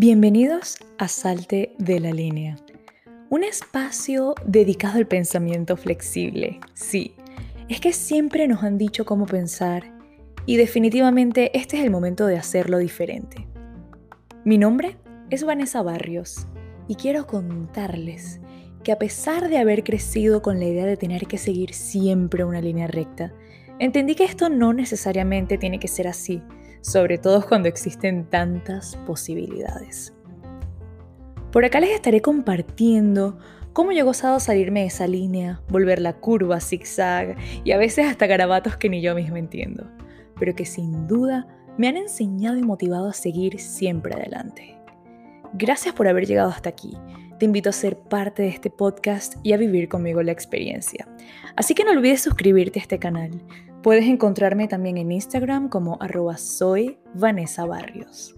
[0.00, 2.54] Bienvenidos a Salte de la Línea,
[3.30, 6.60] un espacio dedicado al pensamiento flexible.
[6.74, 7.16] Sí,
[7.68, 9.92] es que siempre nos han dicho cómo pensar
[10.46, 13.48] y definitivamente este es el momento de hacerlo diferente.
[14.44, 14.98] Mi nombre
[15.30, 16.46] es Vanessa Barrios
[16.86, 18.38] y quiero contarles
[18.84, 22.60] que a pesar de haber crecido con la idea de tener que seguir siempre una
[22.60, 23.34] línea recta,
[23.80, 26.40] entendí que esto no necesariamente tiene que ser así
[26.80, 30.12] sobre todo cuando existen tantas posibilidades.
[31.52, 33.38] Por acá les estaré compartiendo
[33.72, 38.06] cómo yo he gozado salirme de esa línea, volver la curva, zigzag y a veces
[38.06, 39.86] hasta garabatos que ni yo misma entiendo,
[40.38, 41.46] pero que sin duda
[41.78, 44.76] me han enseñado y motivado a seguir siempre adelante.
[45.54, 46.96] Gracias por haber llegado hasta aquí.
[47.38, 51.08] Te invito a ser parte de este podcast y a vivir conmigo la experiencia.
[51.56, 53.30] Así que no olvides suscribirte a este canal.
[53.82, 58.34] Puedes encontrarme también en Instagram como arroba soy Vanessa Barrios.